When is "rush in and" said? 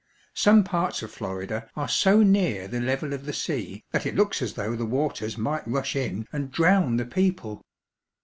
5.67-6.51